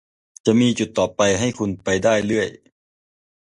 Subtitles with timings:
[0.45, 1.07] จะมีจุดต่อ
[1.39, 2.49] ให้คุณไปได้เรื่อย